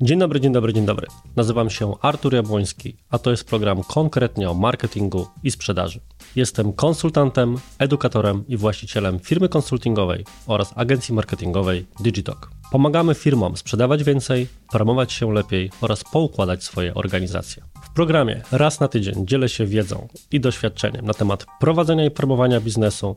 [0.00, 1.06] Dzień dobry, dzień dobry, dzień dobry.
[1.36, 6.00] Nazywam się Artur Jabłoński, a to jest program konkretnie o marketingu i sprzedaży.
[6.36, 12.50] Jestem konsultantem, edukatorem i właścicielem firmy konsultingowej oraz agencji marketingowej Digitalk.
[12.72, 17.62] Pomagamy firmom sprzedawać więcej, promować się lepiej oraz poukładać swoje organizacje.
[17.84, 22.60] W programie raz na tydzień dzielę się wiedzą i doświadczeniem na temat prowadzenia i promowania
[22.60, 23.16] biznesu,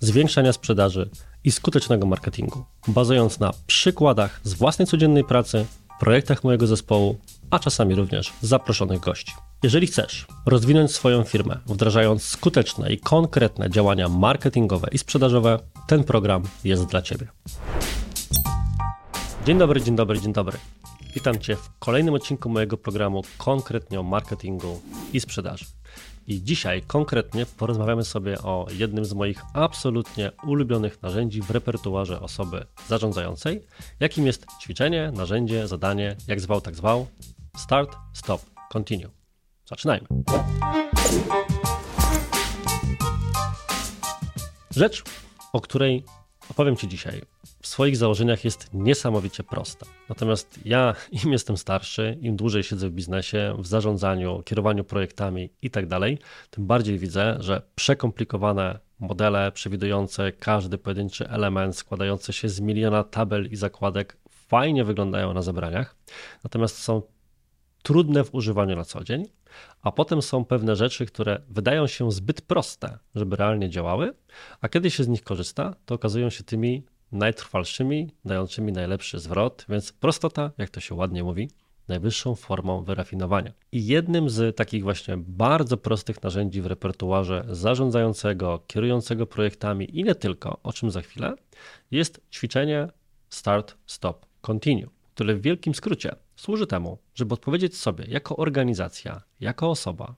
[0.00, 1.10] zwiększania sprzedaży
[1.44, 5.66] i skutecznego marketingu, bazując na przykładach z własnej codziennej pracy
[6.02, 7.18] projektach mojego zespołu,
[7.50, 9.32] a czasami również zaproszonych gości.
[9.62, 16.42] Jeżeli chcesz rozwinąć swoją firmę, wdrażając skuteczne i konkretne działania marketingowe i sprzedażowe, ten program
[16.64, 17.26] jest dla Ciebie.
[19.46, 20.58] Dzień dobry, dzień dobry, dzień dobry.
[21.14, 24.80] Witam Cię w kolejnym odcinku mojego programu konkretnie o marketingu
[25.12, 25.64] i sprzedaży.
[26.26, 32.66] I dzisiaj konkretnie porozmawiamy sobie o jednym z moich absolutnie ulubionych narzędzi w repertuarze osoby
[32.88, 33.62] zarządzającej,
[34.00, 37.06] jakim jest ćwiczenie, narzędzie, zadanie, jak zwał, tak zwał.
[37.56, 39.10] Start, stop, continue.
[39.64, 40.06] Zaczynajmy.
[44.70, 45.02] Rzecz,
[45.52, 46.04] o której
[46.52, 47.22] opowiem Ci dzisiaj,
[47.60, 49.86] w swoich założeniach jest niesamowicie prosta.
[50.08, 55.70] Natomiast ja, im jestem starszy, im dłużej siedzę w biznesie, w zarządzaniu, kierowaniu projektami i
[55.70, 55.86] tak
[56.50, 63.46] tym bardziej widzę, że przekomplikowane modele przewidujące każdy pojedynczy element, składające się z miliona tabel
[63.50, 65.96] i zakładek, fajnie wyglądają na zebraniach,
[66.44, 67.02] natomiast są
[67.82, 69.24] trudne w używaniu na co dzień,
[69.82, 74.14] a potem są pewne rzeczy, które wydają się zbyt proste, żeby realnie działały,
[74.60, 79.92] a kiedy się z nich korzysta, to okazują się tymi najtrwalszymi, dającymi najlepszy zwrot, więc
[79.92, 81.50] prostota, jak to się ładnie mówi,
[81.88, 83.52] najwyższą formą wyrafinowania.
[83.72, 90.14] I jednym z takich właśnie bardzo prostych narzędzi w repertuarze zarządzającego, kierującego projektami i nie
[90.14, 91.34] tylko, o czym za chwilę,
[91.90, 92.88] jest ćwiczenie
[93.28, 99.70] Start, Stop, Continue, które w wielkim skrócie służy temu, żeby odpowiedzieć sobie jako organizacja, jako
[99.70, 100.14] osoba,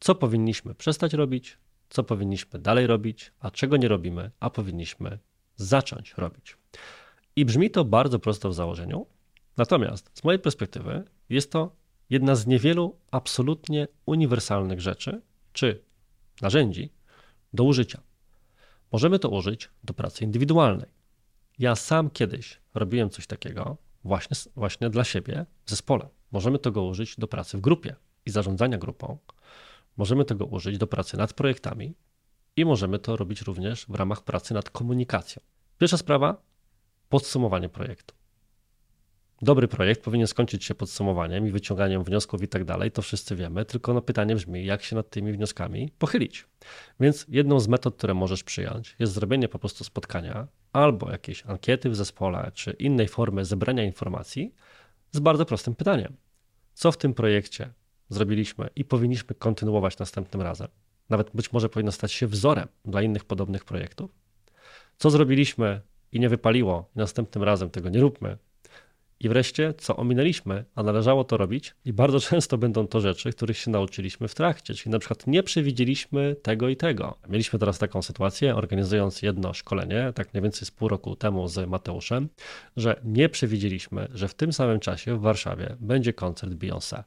[0.00, 5.18] co powinniśmy przestać robić, co powinniśmy dalej robić, a czego nie robimy, a powinniśmy
[5.56, 6.56] zacząć robić.
[7.36, 9.06] I brzmi to bardzo prosto w założeniu,
[9.56, 11.76] natomiast z mojej perspektywy jest to
[12.10, 15.22] jedna z niewielu absolutnie uniwersalnych rzeczy
[15.52, 15.82] czy
[16.42, 16.92] narzędzi
[17.52, 18.00] do użycia.
[18.92, 20.88] Możemy to użyć do pracy indywidualnej.
[21.58, 26.08] Ja sam kiedyś robiłem coś takiego właśnie, właśnie dla siebie w zespole.
[26.32, 27.96] Możemy tego użyć do pracy w grupie
[28.26, 29.18] i zarządzania grupą.
[29.96, 31.94] Możemy tego użyć do pracy nad projektami,
[32.56, 35.42] i możemy to robić również w ramach pracy nad komunikacją.
[35.78, 36.42] Pierwsza sprawa
[37.08, 38.14] podsumowanie projektu.
[39.42, 43.64] Dobry projekt powinien skończyć się podsumowaniem i wyciąganiem wniosków i tak dalej, to wszyscy wiemy,
[43.64, 46.46] tylko no pytanie brzmi, jak się nad tymi wnioskami pochylić.
[47.00, 50.46] Więc jedną z metod, które możesz przyjąć, jest zrobienie po prostu spotkania
[50.76, 54.54] albo jakiejś ankiety w zespole, czy innej formy zebrania informacji
[55.12, 56.16] z bardzo prostym pytaniem.
[56.74, 57.72] Co w tym projekcie
[58.08, 60.68] zrobiliśmy i powinniśmy kontynuować następnym razem?
[61.10, 64.10] nawet być może powinno stać się wzorem dla innych podobnych projektów.
[64.98, 65.80] Co zrobiliśmy
[66.12, 68.38] i nie wypaliło, i następnym razem tego nie róbmy.
[69.20, 73.58] I wreszcie, co ominęliśmy, a należało to robić, i bardzo często będą to rzeczy, których
[73.58, 77.18] się nauczyliśmy w trakcie, czyli na przykład nie przewidzieliśmy tego i tego.
[77.28, 81.68] Mieliśmy teraz taką sytuację, organizując jedno szkolenie, tak mniej więcej z pół roku temu z
[81.68, 82.28] Mateuszem,
[82.76, 87.02] że nie przewidzieliśmy, że w tym samym czasie w Warszawie będzie koncert Beyoncé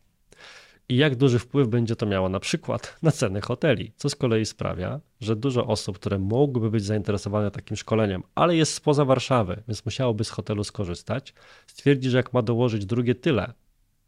[0.89, 4.45] i jak duży wpływ będzie to miało na przykład na ceny hoteli, co z kolei
[4.45, 9.85] sprawia, że dużo osób, które mogłyby być zainteresowane takim szkoleniem, ale jest spoza Warszawy, więc
[9.85, 11.33] musiałoby z hotelu skorzystać,
[11.67, 13.53] stwierdzi, że jak ma dołożyć drugie tyle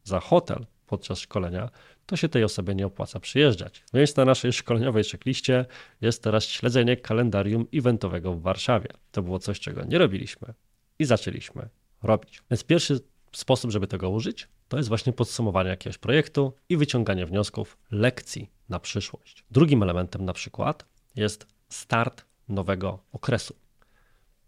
[0.03, 1.69] za hotel podczas szkolenia,
[2.05, 3.83] to się tej osobie nie opłaca przyjeżdżać.
[3.93, 5.65] Więc na naszej szkoleniowej checkliście
[6.01, 8.89] jest teraz śledzenie kalendarium eventowego w Warszawie.
[9.11, 10.53] To było coś, czego nie robiliśmy
[10.99, 11.69] i zaczęliśmy
[12.03, 12.43] robić.
[12.51, 12.99] Więc pierwszy
[13.37, 18.79] sposób, żeby tego użyć, to jest właśnie podsumowanie jakiegoś projektu i wyciąganie wniosków, lekcji na
[18.79, 19.43] przyszłość.
[19.51, 23.55] Drugim elementem na przykład jest start nowego okresu.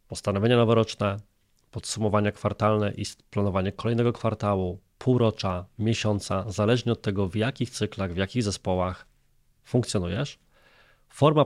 [0.08, 1.18] Postanowienia noworoczne,
[1.72, 8.18] podsumowania kwartalne i planowanie kolejnego kwartału, półrocza, miesiąca, zależnie od tego, w jakich cyklach, w
[8.18, 9.06] jakich zespołach
[9.64, 10.40] funkcjonujesz.
[11.10, 11.46] Forma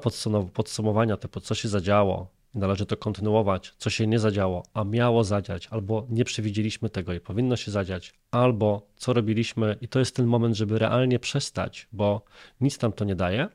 [0.54, 5.68] podsumowania typu co się zadziało, należy to kontynuować, co się nie zadziało, a miało zadziać,
[5.68, 10.26] albo nie przewidzieliśmy tego i powinno się zadziać, albo co robiliśmy i to jest ten
[10.26, 12.22] moment, żeby realnie przestać, bo
[12.62, 13.48] nic nam to nie daje.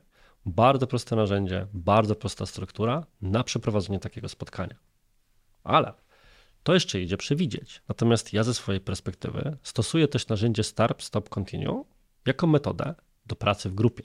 [0.45, 4.75] Bardzo proste narzędzie, bardzo prosta struktura na przeprowadzenie takiego spotkania.
[5.63, 5.93] Ale
[6.63, 7.81] to jeszcze idzie przewidzieć.
[7.89, 11.85] Natomiast ja ze swojej perspektywy stosuję też narzędzie Start, Stop, Continue
[12.25, 12.95] jako metodę
[13.25, 14.03] do pracy w grupie.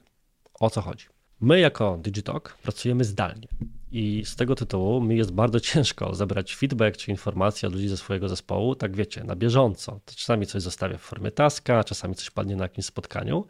[0.55, 1.07] O co chodzi?
[1.41, 3.49] My jako Digitalk pracujemy zdalnie
[3.93, 7.97] I z tego tytułu mi jest bardzo ciężko zebrać feedback czy informacje od ludzi ze
[7.97, 10.01] swojego zespołu, tak wiecie, na bieżąco.
[10.07, 13.47] Czasami coś zostawię w formie taska, czasami coś padnie na jakimś spotkaniu,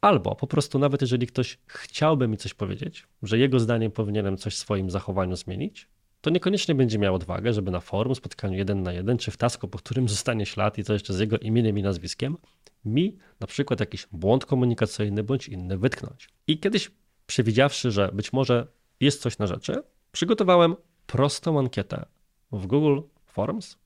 [0.00, 4.54] albo po prostu nawet jeżeli ktoś chciałby mi coś powiedzieć, że jego zdaniem powinienem coś
[4.54, 5.88] w swoim zachowaniu zmienić,
[6.20, 9.68] to niekoniecznie będzie miał odwagę, żeby na forum, spotkaniu jeden na jeden, czy w tasku,
[9.68, 12.36] po którym zostanie ślad i to jeszcze z jego imieniem i nazwiskiem,
[12.84, 16.28] mi na przykład jakiś błąd komunikacyjny bądź inny wytknąć.
[16.46, 16.90] I kiedyś
[17.26, 18.66] przewidziawszy, że być może
[19.04, 22.06] jest coś na rzeczy, przygotowałem prostą ankietę
[22.52, 23.78] w Google Forms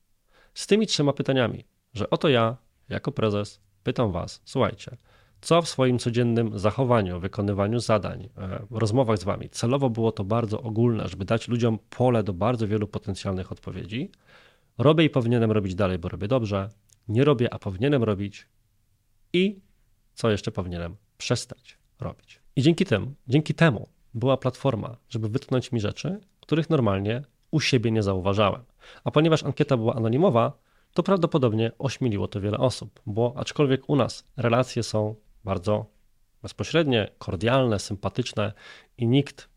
[0.53, 2.57] z tymi trzema pytaniami, że oto ja,
[2.89, 4.97] jako prezes, pytam Was, słuchajcie,
[5.41, 10.61] co w swoim codziennym zachowaniu, wykonywaniu zadań, e, rozmowach z Wami, celowo było to bardzo
[10.61, 14.11] ogólne, żeby dać ludziom pole do bardzo wielu potencjalnych odpowiedzi.
[14.77, 16.69] Robię i powinienem robić dalej, bo robię dobrze.
[17.07, 18.47] Nie robię, a powinienem robić.
[19.33, 19.61] I
[20.13, 22.41] co jeszcze powinienem przestać robić.
[22.55, 27.21] I dzięki temu, dzięki temu była platforma, żeby wytknąć mi rzeczy, których normalnie
[27.51, 28.61] u siebie nie zauważałem.
[29.03, 30.53] A ponieważ ankieta była anonimowa,
[30.93, 35.85] to prawdopodobnie ośmieliło to wiele osób, bo aczkolwiek u nas relacje są bardzo
[36.41, 38.53] bezpośrednie, kordialne, sympatyczne
[38.97, 39.49] i nikt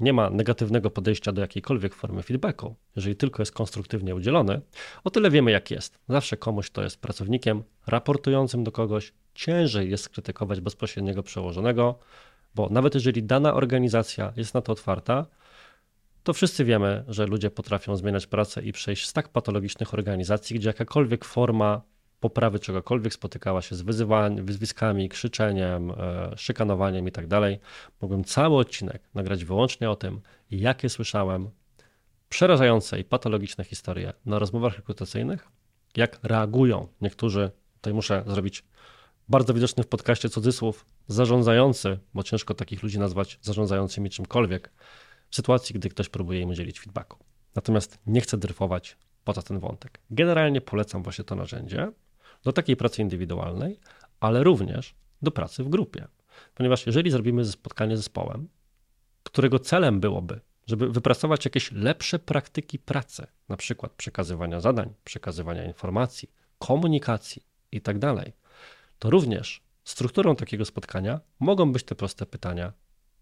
[0.00, 4.60] nie ma negatywnego podejścia do jakiejkolwiek formy feedbacku, jeżeli tylko jest konstruktywnie udzielony,
[5.04, 5.98] o tyle wiemy jak jest.
[6.08, 11.98] Zawsze komuś, kto jest pracownikiem raportującym do kogoś, ciężej jest skrytykować bezpośredniego przełożonego,
[12.54, 15.26] bo nawet jeżeli dana organizacja jest na to otwarta,
[16.22, 20.68] to wszyscy wiemy, że ludzie potrafią zmieniać pracę i przejść z tak patologicznych organizacji, gdzie
[20.68, 21.82] jakakolwiek forma
[22.20, 23.82] poprawy czegokolwiek spotykała się z
[24.42, 25.94] wyzwiskami, krzyczeniem, e,
[26.36, 27.60] szykanowaniem i tak dalej.
[28.00, 30.20] Mogłem cały odcinek nagrać wyłącznie o tym,
[30.50, 31.50] jakie słyszałem
[32.28, 35.48] przerażające i patologiczne historie na rozmowach rekrutacyjnych,
[35.96, 38.64] jak reagują niektórzy, tutaj muszę zrobić
[39.28, 44.72] bardzo widoczny w podcaście cudzysłów, zarządzający, bo ciężko takich ludzi nazwać zarządzającymi czymkolwiek,
[45.30, 47.18] w sytuacji, gdy ktoś próbuje im udzielić feedbacku.
[47.54, 50.00] Natomiast nie chcę dryfować poza ten wątek.
[50.10, 51.92] Generalnie polecam właśnie to narzędzie
[52.44, 53.80] do takiej pracy indywidualnej,
[54.20, 56.08] ale również do pracy w grupie.
[56.54, 58.48] Ponieważ jeżeli zrobimy spotkanie z zespołem,
[59.22, 66.30] którego celem byłoby, żeby wypracować jakieś lepsze praktyki pracy, na przykład przekazywania zadań, przekazywania informacji,
[66.58, 67.42] komunikacji
[67.72, 68.32] itd., tak
[69.02, 72.72] to również strukturą takiego spotkania mogą być te proste pytania: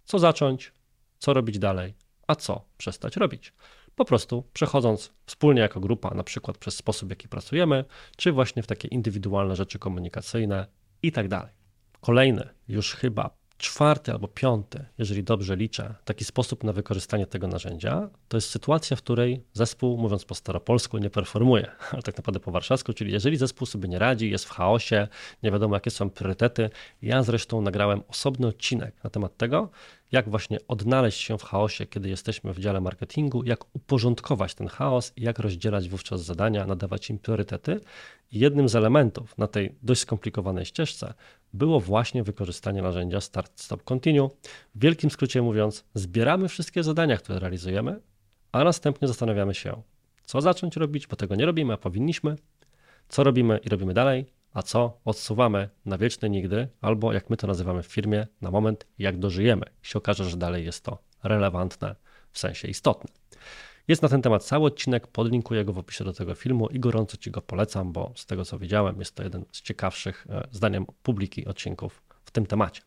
[0.04, 0.72] co zacząć,
[1.18, 1.94] co robić dalej,
[2.26, 3.52] a co przestać robić.
[3.94, 7.84] Po prostu przechodząc wspólnie jako grupa, na przykład przez sposób, w jaki pracujemy,
[8.16, 10.66] czy właśnie w takie indywidualne rzeczy komunikacyjne
[11.02, 11.52] i tak dalej.
[12.00, 13.30] Kolejny, już chyba
[13.60, 18.96] czwarty albo piąty, jeżeli dobrze liczę, taki sposób na wykorzystanie tego narzędzia, to jest sytuacja,
[18.96, 23.36] w której zespół, mówiąc po staropolsku, nie performuje, ale tak naprawdę po warszawsku, czyli jeżeli
[23.36, 25.08] zespół sobie nie radzi, jest w chaosie,
[25.42, 26.70] nie wiadomo jakie są priorytety.
[27.02, 29.70] Ja zresztą nagrałem osobny odcinek na temat tego,
[30.12, 35.12] jak właśnie odnaleźć się w chaosie, kiedy jesteśmy w dziale marketingu, jak uporządkować ten chaos
[35.16, 37.80] i jak rozdzielać wówczas zadania, nadawać im priorytety.
[38.32, 41.14] I jednym z elementów na tej dość skomplikowanej ścieżce
[41.52, 44.28] było właśnie wykorzystanie narzędzia Start Stop Continue.
[44.74, 48.00] W wielkim skrócie mówiąc, zbieramy wszystkie zadania, które realizujemy,
[48.52, 49.82] a następnie zastanawiamy się,
[50.24, 52.36] co zacząć robić, bo tego nie robimy, a powinniśmy,
[53.08, 57.46] co robimy i robimy dalej, a co odsuwamy na wieczne nigdy, albo jak my to
[57.46, 59.66] nazywamy w firmie, na moment, jak dożyjemy.
[59.82, 61.96] Się okaże, że dalej jest to relevantne,
[62.30, 63.10] w sensie istotne.
[63.90, 67.16] Jest na ten temat cały odcinek, podlinkuję go w opisie do tego filmu i gorąco
[67.16, 70.86] Ci go polecam, bo z tego co widziałem, jest to jeden z ciekawszych, e, zdaniem
[71.02, 72.82] publiki, odcinków w tym temacie.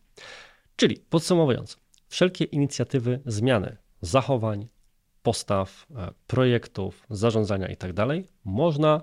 [0.76, 4.68] Czyli podsumowując, wszelkie inicjatywy zmiany zachowań,
[5.22, 8.06] postaw, e, projektów, zarządzania itd.
[8.06, 9.00] Tak można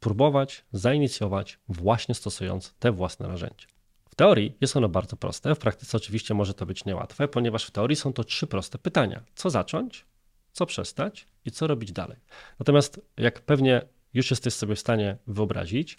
[0.00, 3.66] próbować zainicjować właśnie stosując te własne narzędzia.
[4.08, 7.70] W teorii jest ono bardzo proste, w praktyce oczywiście może to być niełatwe, ponieważ w
[7.70, 10.06] teorii są to trzy proste pytania: co zacząć,
[10.54, 12.18] co przestać i co robić dalej.
[12.58, 13.82] Natomiast, jak pewnie
[14.14, 15.98] już jesteś sobie w stanie wyobrazić,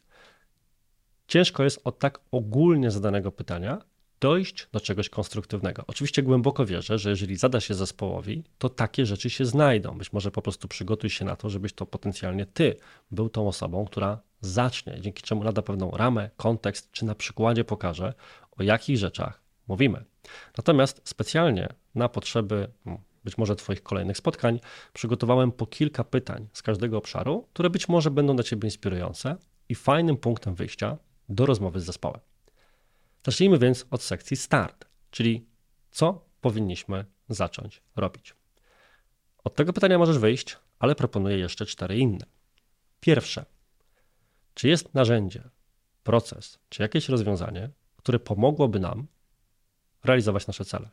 [1.27, 3.81] ciężko jest od tak ogólnie zadanego pytania
[4.19, 5.83] dojść do czegoś konstruktywnego.
[5.87, 9.97] Oczywiście głęboko wierzę, że jeżeli zada się zespołowi, to takie rzeczy się znajdą.
[9.97, 12.75] Być może po prostu przygotuj się na to, żebyś to potencjalnie ty
[13.11, 18.13] był tą osobą, która zacznie, dzięki czemu nada pewną ramę, kontekst, czy na przykładzie pokaże,
[18.51, 20.05] o jakich rzeczach mówimy.
[20.57, 24.59] Natomiast specjalnie na potrzeby hmm, być może Twoich kolejnych spotkań,
[24.93, 29.37] przygotowałem po kilka pytań z każdego obszaru, które być może będą dla Ciebie inspirujące
[29.69, 30.97] i fajnym punktem wyjścia
[31.29, 32.19] do rozmowy z zespołem.
[33.25, 35.45] Zacznijmy więc od sekcji start, czyli
[35.91, 38.35] co powinniśmy zacząć robić.
[39.43, 42.25] Od tego pytania możesz wyjść, ale proponuję jeszcze cztery inne.
[42.99, 43.45] Pierwsze,
[44.53, 45.49] czy jest narzędzie,
[46.03, 49.07] proces, czy jakieś rozwiązanie, które pomogłoby nam
[50.03, 50.89] realizować nasze cele?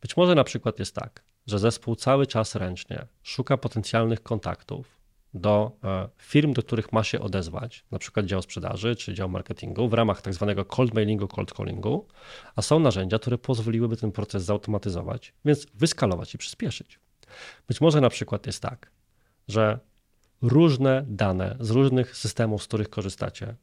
[0.00, 4.98] Być może na przykład jest tak, że zespół cały czas ręcznie szuka potencjalnych kontaktów
[5.34, 9.88] do e, firm, do których ma się odezwać, na przykład dział sprzedaży czy dział marketingu
[9.88, 12.06] w ramach tak zwanego cold mailingu, cold callingu,
[12.56, 17.00] a są narzędzia, które pozwoliłyby ten proces zautomatyzować, więc wyskalować i przyspieszyć.
[17.68, 18.90] Być może na przykład jest tak,
[19.48, 19.78] że
[20.42, 23.54] różne dane z różnych systemów, z których korzystacie,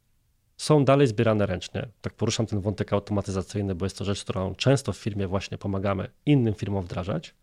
[0.57, 1.87] są dalej zbierane ręcznie.
[2.01, 6.09] Tak poruszam ten wątek automatyzacyjny, bo jest to rzecz, którą często w firmie właśnie pomagamy
[6.25, 7.33] innym firmom wdrażać,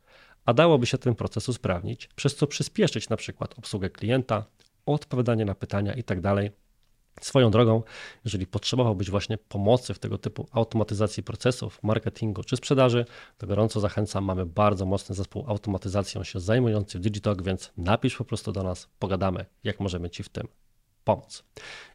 [0.44, 4.44] a dałoby się ten proces usprawnić, przez co przyspieszyć na przykład obsługę klienta,
[4.86, 6.22] odpowiadanie na pytania itd.
[6.22, 6.52] Tak
[7.20, 7.82] Swoją drogą,
[8.24, 13.04] jeżeli potrzebowałbyś właśnie pomocy w tego typu automatyzacji procesów, marketingu czy sprzedaży,
[13.38, 14.24] to gorąco zachęcam.
[14.24, 18.88] Mamy bardzo mocny zespół automatyzacją się zajmujący w Digitalk, więc napisz po prostu do nas,
[18.98, 20.48] pogadamy, jak możemy Ci w tym
[21.04, 21.44] pomóc.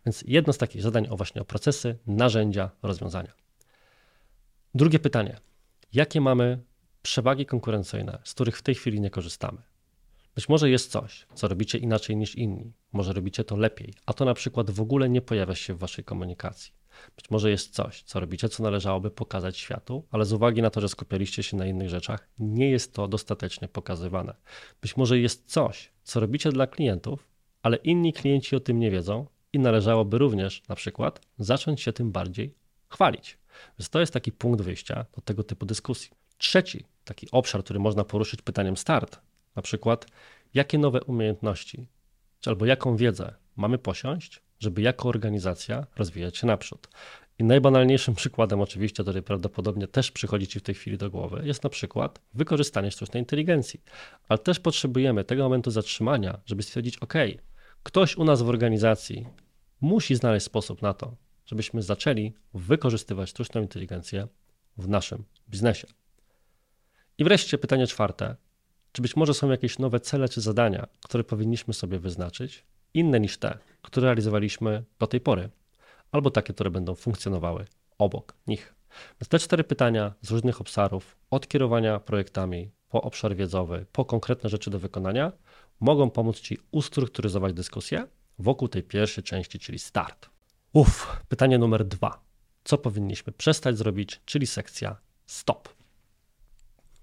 [0.05, 3.33] Więc jedno z takich zadań o właśnie o procesy, narzędzia, rozwiązania.
[4.75, 5.39] Drugie pytanie.
[5.93, 6.59] Jakie mamy
[7.07, 9.61] przewagi konkurencyjne, z których w tej chwili nie korzystamy?
[10.35, 14.25] Być może jest coś, co robicie inaczej niż inni, może robicie to lepiej, a to
[14.25, 16.73] na przykład w ogóle nie pojawia się w waszej komunikacji.
[17.15, 20.81] Być może jest coś, co robicie, co należałoby pokazać światu, ale z uwagi na to,
[20.81, 24.35] że skupialiście się na innych rzeczach, nie jest to dostatecznie pokazywane.
[24.81, 27.27] Być może jest coś, co robicie dla klientów,
[27.61, 32.11] ale inni klienci o tym nie wiedzą i należałoby również na przykład zacząć się tym
[32.11, 32.53] bardziej
[32.89, 33.37] chwalić.
[33.79, 36.11] Więc to jest taki punkt wyjścia do tego typu dyskusji.
[36.37, 39.19] Trzeci taki obszar, który można poruszyć pytaniem start,
[39.55, 40.05] na przykład
[40.53, 41.87] jakie nowe umiejętności
[42.45, 46.87] albo jaką wiedzę mamy posiąść, żeby jako organizacja rozwijać się naprzód.
[47.39, 51.63] I najbanalniejszym przykładem, oczywiście, który prawdopodobnie też przychodzi Ci w tej chwili do głowy, jest
[51.63, 53.81] na przykład wykorzystanie sztucznej inteligencji.
[54.29, 57.13] Ale też potrzebujemy tego momentu zatrzymania, żeby stwierdzić, OK,
[57.83, 59.27] ktoś u nas w organizacji
[59.81, 64.27] musi znaleźć sposób na to, żebyśmy zaczęli wykorzystywać sztuczną inteligencję
[64.77, 65.87] w naszym biznesie.
[67.17, 68.35] I wreszcie pytanie czwarte.
[68.91, 73.37] Czy być może są jakieś nowe cele czy zadania, które powinniśmy sobie wyznaczyć, inne niż
[73.37, 75.49] te, które realizowaliśmy do tej pory,
[76.11, 77.65] albo takie, które będą funkcjonowały
[77.97, 78.75] obok nich?
[79.21, 84.49] Więc te cztery pytania z różnych obszarów, od kierowania projektami po obszar wiedzowy, po konkretne
[84.49, 85.31] rzeczy do wykonania,
[85.79, 88.07] mogą pomóc Ci ustrukturyzować dyskusję
[88.39, 90.29] wokół tej pierwszej części, czyli start.
[90.73, 92.21] Uff, pytanie numer dwa.
[92.63, 95.76] Co powinniśmy przestać zrobić, czyli sekcja stop.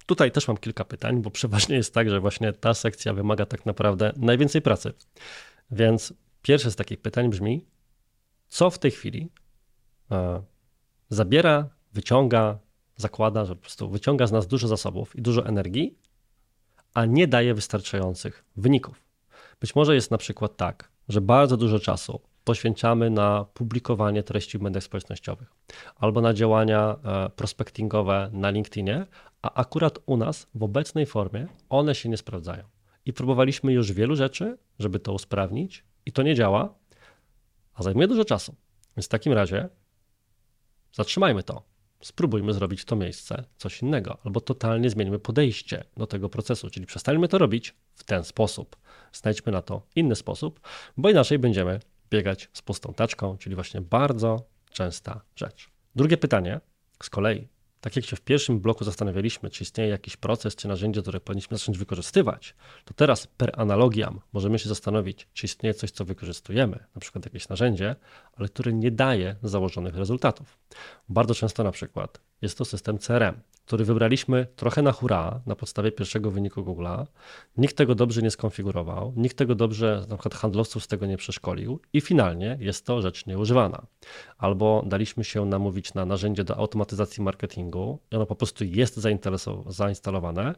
[0.07, 3.67] Tutaj też mam kilka pytań, bo przeważnie jest tak, że właśnie ta sekcja wymaga tak
[3.67, 4.93] naprawdę najwięcej pracy.
[5.71, 7.67] Więc pierwsze z takich pytań brzmi:
[8.49, 9.29] co w tej chwili
[10.11, 10.43] e,
[11.09, 12.59] zabiera, wyciąga,
[12.97, 15.99] zakłada, że po prostu wyciąga z nas dużo zasobów i dużo energii,
[16.95, 19.05] a nie daje wystarczających wyników.
[19.61, 24.63] Być może jest na przykład tak, że bardzo dużo czasu poświęcamy na publikowanie treści w
[24.63, 25.53] mediach społecznościowych
[25.97, 29.07] albo na działania e, prospectingowe na LinkedInie,
[29.43, 32.65] a akurat u nas w obecnej formie one się nie sprawdzają.
[33.07, 36.75] I próbowaliśmy już wielu rzeczy, żeby to usprawnić, i to nie działa,
[37.75, 38.55] a zajmuje dużo czasu.
[38.97, 39.69] Więc w takim razie
[40.93, 41.63] zatrzymajmy to.
[42.01, 46.87] Spróbujmy zrobić w to miejsce coś innego, albo totalnie zmieńmy podejście do tego procesu, czyli
[46.87, 48.77] przestańmy to robić w ten sposób.
[49.13, 50.61] Znajdźmy na to inny sposób,
[50.97, 51.81] bo inaczej będziemy
[52.11, 55.71] biegać z pustą taczką, czyli właśnie bardzo częsta rzecz.
[55.97, 56.61] Drugie pytanie
[57.03, 57.49] z kolei
[57.85, 61.57] tak jak się w pierwszym bloku zastanawialiśmy, czy istnieje jakiś proces czy narzędzie, które powinniśmy
[61.59, 67.01] zacząć wykorzystywać, to teraz per analogiam możemy się zastanowić, czy istnieje coś, co wykorzystujemy, na
[67.01, 67.97] przykład jakieś narzędzie,
[68.37, 70.59] ale które nie daje założonych rezultatów.
[71.09, 73.35] Bardzo często na przykład jest to system CRM,
[73.67, 77.07] który wybraliśmy trochę na hura na podstawie pierwszego wyniku Google'a.
[77.57, 81.81] Nikt tego dobrze nie skonfigurował, nikt tego dobrze, na przykład handlowców z tego nie przeszkolił
[81.93, 83.87] i finalnie jest to rzecz nieużywana.
[84.39, 89.01] Albo daliśmy się namówić na narzędzie do automatyzacji marketingu i ono po prostu jest
[89.67, 90.55] zainstalowane,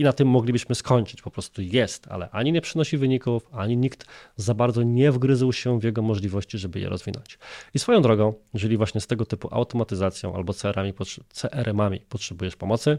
[0.00, 1.22] i na tym moglibyśmy skończyć.
[1.22, 5.80] Po prostu jest, ale ani nie przynosi wyników, ani nikt za bardzo nie wgryzł się
[5.80, 7.38] w jego możliwości, żeby je rozwinąć.
[7.74, 10.94] I swoją drogą, jeżeli właśnie z tego typu automatyzacją albo CRM-ami,
[11.28, 12.98] CRM-ami potrzebujesz pomocy,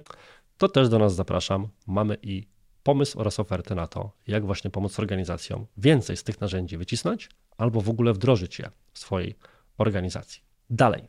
[0.58, 1.67] to też do nas zapraszam.
[1.88, 2.48] Mamy i
[2.84, 7.81] pomysł oraz ofertę na to, jak właśnie pomóc organizacjom więcej z tych narzędzi wycisnąć albo
[7.81, 9.36] w ogóle wdrożyć je w swojej
[9.77, 10.41] organizacji.
[10.70, 11.03] Dalej,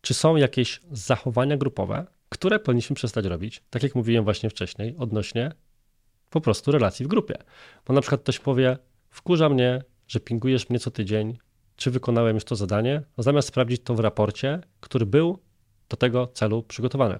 [0.00, 5.52] czy są jakieś zachowania grupowe, które powinniśmy przestać robić, tak jak mówiłem właśnie wcześniej, odnośnie
[6.30, 7.34] po prostu relacji w grupie.
[7.86, 8.78] Bo na przykład ktoś powie,
[9.10, 11.38] wkurza mnie, że pingujesz mnie co tydzień,
[11.76, 15.38] czy wykonałem już to zadanie, zamiast sprawdzić to w raporcie, który był
[15.88, 17.18] do tego celu przygotowany.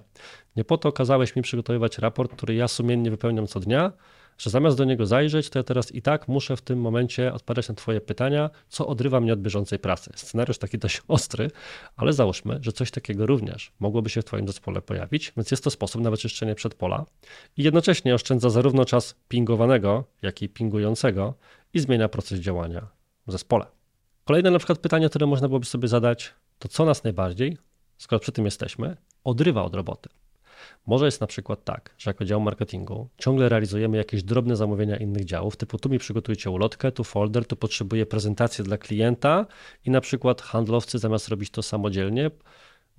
[0.55, 3.91] Nie po to kazałeś mi przygotowywać raport, który ja sumiennie wypełniam co dnia,
[4.37, 7.69] że zamiast do niego zajrzeć, to ja teraz i tak muszę w tym momencie odpowiadać
[7.69, 10.11] na Twoje pytania, co odrywa mnie od bieżącej pracy.
[10.15, 11.51] Scenariusz taki dość ostry,
[11.95, 15.69] ale załóżmy, że coś takiego również mogłoby się w Twoim zespole pojawić, więc jest to
[15.69, 17.05] sposób na wyczyszczenie przedpola
[17.57, 21.33] i jednocześnie oszczędza zarówno czas pingowanego, jak i pingującego
[21.73, 22.87] i zmienia proces działania
[23.27, 23.65] w zespole.
[24.25, 27.57] Kolejne na przykład pytanie, które można byłoby sobie zadać, to co nas najbardziej,
[27.97, 30.09] skoro przy tym jesteśmy, odrywa od roboty.
[30.87, 35.25] Może jest na przykład tak, że jako dział marketingu ciągle realizujemy jakieś drobne zamówienia innych
[35.25, 39.45] działów, typu tu mi przygotujcie ulotkę, tu folder, tu potrzebuję prezentację dla klienta
[39.85, 42.31] i na przykład handlowcy zamiast robić to samodzielnie,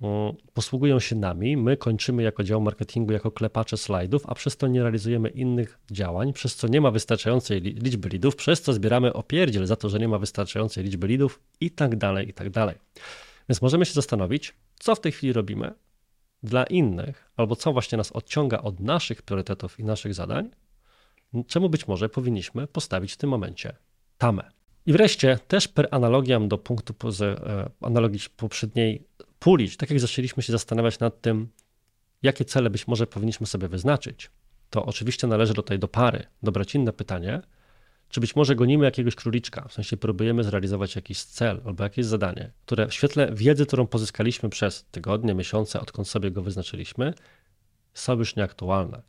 [0.01, 4.67] mm, posługują się nami, my kończymy jako dział marketingu, jako klepacze slajdów, a przez to
[4.67, 9.65] nie realizujemy innych działań, przez co nie ma wystarczającej liczby lidów, przez co zbieramy opierdziel
[9.65, 12.75] za to, że nie ma wystarczającej liczby lidów i tak dalej, i tak dalej.
[13.49, 15.73] Więc możemy się zastanowić, co w tej chwili robimy,
[16.43, 20.49] dla innych, albo co właśnie nas odciąga od naszych priorytetów i naszych zadań,
[21.47, 23.75] czemu być może powinniśmy postawić w tym momencie
[24.17, 24.51] tamę.
[24.85, 29.07] I wreszcie, też per analogiam do punktu z e, analogii poprzedniej,
[29.39, 31.49] pulić, tak jak zaczęliśmy się zastanawiać nad tym,
[32.23, 34.31] jakie cele być może powinniśmy sobie wyznaczyć,
[34.69, 37.41] to oczywiście należy tutaj do pary dobrać inne pytanie,
[38.11, 42.51] czy być może gonimy jakiegoś króliczka, w sensie próbujemy zrealizować jakiś cel albo jakieś zadanie,
[42.65, 47.13] które w świetle wiedzy, którą pozyskaliśmy przez tygodnie, miesiące, odkąd sobie go wyznaczyliśmy,
[47.93, 49.01] są już nieaktualne.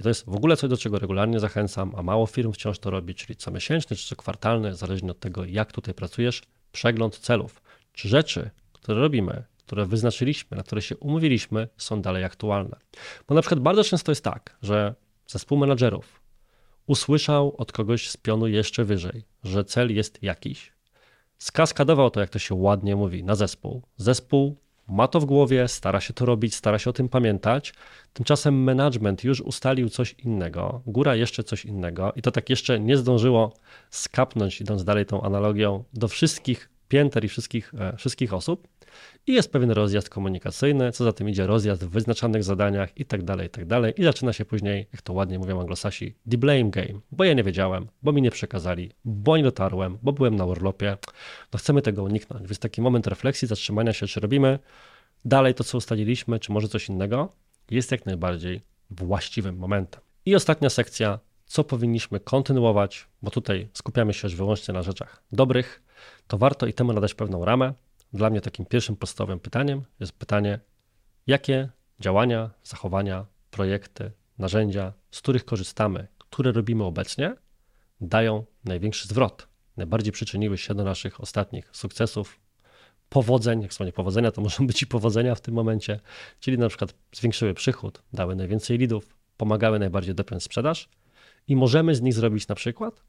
[0.00, 2.90] I to jest w ogóle coś, do czego regularnie zachęcam, a mało firm wciąż to
[2.90, 7.62] robi, czyli co miesięczny czy co kwartalny, zależnie od tego, jak tutaj pracujesz, przegląd celów.
[7.92, 12.76] Czy rzeczy, które robimy, które wyznaczyliśmy, na które się umówiliśmy, są dalej aktualne.
[13.28, 14.94] Bo na przykład bardzo często jest tak, że
[15.26, 16.27] zespół menadżerów
[16.88, 20.72] usłyszał od kogoś z pionu jeszcze wyżej, że cel jest jakiś,
[21.38, 23.82] skaskadował to, jak to się ładnie mówi, na zespół.
[23.96, 24.56] Zespół
[24.88, 27.74] ma to w głowie, stara się to robić, stara się o tym pamiętać.
[28.12, 32.96] Tymczasem management już ustalił coś innego, góra jeszcze coś innego, i to tak jeszcze nie
[32.96, 33.52] zdążyło
[33.90, 38.68] skapnąć, idąc dalej tą analogią, do wszystkich pięter i wszystkich, e, wszystkich osób
[39.26, 43.22] i jest pewien rozjazd komunikacyjny, co za tym idzie rozjazd w wyznaczonych zadaniach i tak
[43.22, 43.94] dalej, i tak dalej.
[43.96, 47.42] I zaczyna się później, jak to ładnie mówią anglosasi, the blame game, bo ja nie
[47.42, 50.96] wiedziałem, bo mi nie przekazali, bo nie dotarłem, bo byłem na urlopie.
[51.52, 54.58] No chcemy tego uniknąć, więc taki moment refleksji, zatrzymania się, czy robimy
[55.24, 57.32] dalej to, co ustaliliśmy, czy może coś innego,
[57.70, 60.00] jest jak najbardziej właściwym momentem.
[60.26, 65.82] I ostatnia sekcja, co powinniśmy kontynuować, bo tutaj skupiamy się już wyłącznie na rzeczach dobrych,
[66.28, 67.74] to warto i temu nadać pewną ramę,
[68.12, 70.60] dla mnie takim pierwszym podstawowym pytaniem jest pytanie,
[71.26, 71.68] jakie
[72.00, 77.36] działania, zachowania, projekty, narzędzia, z których korzystamy, które robimy obecnie,
[78.00, 82.40] dają największy zwrot, najbardziej przyczyniły się do naszych ostatnich sukcesów,
[83.08, 86.00] powodzeń, jak słowo powodzenia, to mogą być i powodzenia w tym momencie,
[86.40, 90.88] czyli na przykład zwiększyły przychód, dały najwięcej lidów, pomagały najbardziej dopiąć sprzedaż
[91.48, 93.02] i możemy z nich zrobić na przykład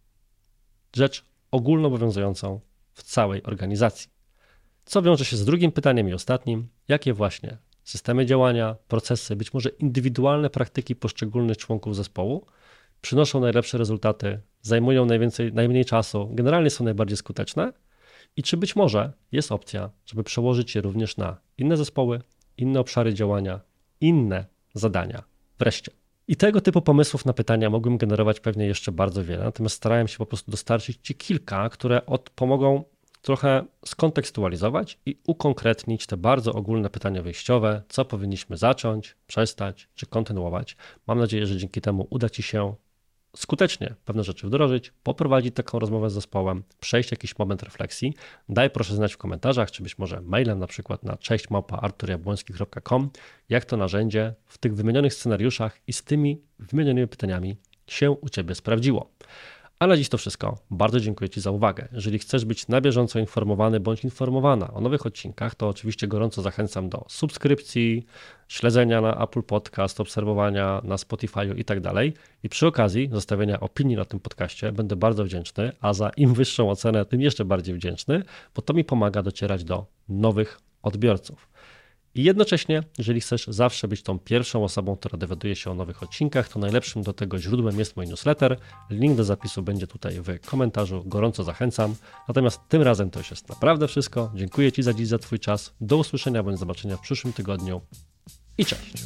[0.96, 2.60] rzecz ogólnoobowiązującą
[3.00, 4.20] w całej organizacji
[4.90, 9.70] co wiąże się z drugim pytaniem i ostatnim, jakie właśnie systemy działania, procesy, być może
[9.70, 12.46] indywidualne praktyki poszczególnych członków zespołu
[13.02, 17.74] przynoszą najlepsze rezultaty, zajmują najwięcej, najmniej czasu, generalnie są najbardziej skuteczne
[18.36, 22.22] i czy być może jest opcja, żeby przełożyć je również na inne zespoły,
[22.58, 23.60] inne obszary działania,
[24.02, 25.24] inne zadania.
[25.60, 25.92] Wreszcie.
[26.30, 30.18] I tego typu pomysłów na pytania mogłem generować pewnie jeszcze bardzo wiele, natomiast starałem się
[30.18, 32.84] po prostu dostarczyć Ci kilka, które od, pomogą
[33.22, 40.78] trochę skontekstualizować i ukonkretnić te bardzo ogólne pytania wyjściowe, co powinniśmy zacząć, przestać czy kontynuować.
[41.08, 42.76] Mam nadzieję, że dzięki temu uda Ci się
[43.36, 48.14] skutecznie pewne rzeczy wdrożyć, poprowadzić taką rozmowę z zespołem, przejść jakiś moment refleksji.
[48.50, 53.10] Daj proszę znać w komentarzach, czy być może mailem na przykład na cześćmałpa.arturjabłoński.com,
[53.50, 58.56] jak to narzędzie w tych wymienionych scenariuszach i z tymi wymienionymi pytaniami się u Ciebie
[58.56, 59.12] sprawdziło.
[59.80, 60.58] A na dziś to wszystko.
[60.72, 61.88] Bardzo dziękuję Ci za uwagę.
[61.92, 66.90] Jeżeli chcesz być na bieżąco informowany bądź informowana o nowych odcinkach, to oczywiście gorąco zachęcam
[66.90, 68.06] do subskrypcji,
[68.48, 72.14] śledzenia na Apple Podcast, obserwowania na Spotify i tak dalej.
[72.44, 76.70] I przy okazji zostawienia opinii na tym podcaście będę bardzo wdzięczny, a za im wyższą
[76.70, 78.24] ocenę, tym jeszcze bardziej wdzięczny,
[78.56, 81.50] bo to mi pomaga docierać do nowych odbiorców.
[82.16, 86.50] I jednocześnie, jeżeli chcesz zawsze być tą pierwszą osobą, która dowiaduje się o nowych odcinkach,
[86.50, 88.58] to najlepszym do tego źródłem jest mój newsletter.
[88.90, 91.96] Link do zapisu będzie tutaj w komentarzu, gorąco zachęcam.
[92.28, 94.32] Natomiast tym razem to już jest naprawdę wszystko.
[94.36, 95.74] Dziękuję Ci za dziś, za Twój czas.
[95.82, 97.82] Do usłyszenia bądź zobaczenia w przyszłym tygodniu
[98.58, 99.06] i cześć.